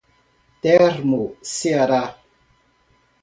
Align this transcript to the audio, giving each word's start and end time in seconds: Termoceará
Termoceará 0.65 2.03